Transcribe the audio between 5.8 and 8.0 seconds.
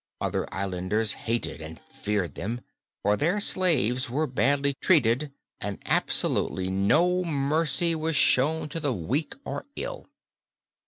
absolutely no mercy